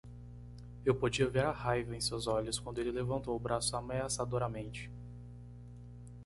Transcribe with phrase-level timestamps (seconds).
[0.83, 4.89] Eu podia ver a raiva em seus olhos quando ele levantou o braço ameaçadoramente.